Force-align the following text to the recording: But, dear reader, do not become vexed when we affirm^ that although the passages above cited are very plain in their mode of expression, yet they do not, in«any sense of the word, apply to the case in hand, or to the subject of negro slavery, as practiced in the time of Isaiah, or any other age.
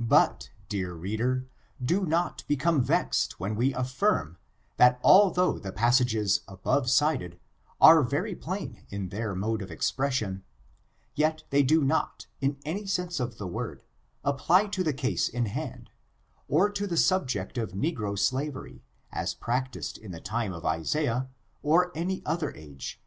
But, 0.00 0.48
dear 0.70 0.94
reader, 0.94 1.46
do 1.84 2.06
not 2.06 2.44
become 2.48 2.80
vexed 2.82 3.38
when 3.38 3.56
we 3.56 3.74
affirm^ 3.74 4.36
that 4.78 4.98
although 5.04 5.58
the 5.58 5.70
passages 5.70 6.40
above 6.48 6.88
cited 6.88 7.38
are 7.78 8.02
very 8.02 8.34
plain 8.34 8.86
in 8.88 9.10
their 9.10 9.34
mode 9.34 9.60
of 9.60 9.70
expression, 9.70 10.44
yet 11.14 11.44
they 11.50 11.62
do 11.62 11.84
not, 11.84 12.26
in«any 12.40 12.86
sense 12.86 13.20
of 13.20 13.36
the 13.36 13.46
word, 13.46 13.82
apply 14.24 14.68
to 14.68 14.82
the 14.82 14.94
case 14.94 15.28
in 15.28 15.44
hand, 15.44 15.90
or 16.48 16.70
to 16.70 16.86
the 16.86 16.96
subject 16.96 17.58
of 17.58 17.72
negro 17.72 18.18
slavery, 18.18 18.82
as 19.12 19.34
practiced 19.34 19.98
in 19.98 20.10
the 20.10 20.22
time 20.22 20.54
of 20.54 20.64
Isaiah, 20.64 21.28
or 21.62 21.92
any 21.94 22.24
other 22.24 22.50
age. 22.52 22.98